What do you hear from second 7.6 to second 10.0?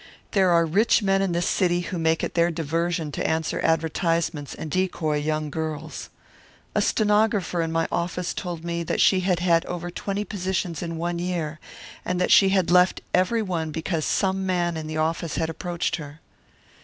in my office told me that she had had over